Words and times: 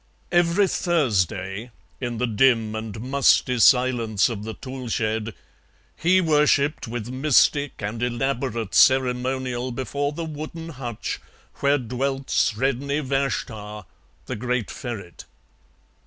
Every 0.31 0.67
Thursday, 0.67 1.69
in 1.99 2.17
the 2.17 2.25
dim 2.25 2.73
and 2.73 2.99
musty 2.99 3.59
silence 3.59 4.29
of 4.29 4.43
the 4.45 4.55
tool 4.55 4.87
shed, 4.89 5.35
he 5.95 6.19
worshipped 6.19 6.87
with 6.87 7.11
mystic 7.11 7.83
and 7.83 8.01
elaborate 8.01 8.73
ceremonial 8.73 9.71
before 9.71 10.11
the 10.11 10.25
wooden 10.25 10.69
hutch 10.69 11.19
where 11.57 11.77
dwelt 11.77 12.29
Sredni 12.31 12.99
Vashtar, 13.05 13.85
the 14.25 14.35
great 14.35 14.71
ferret. 14.71 15.25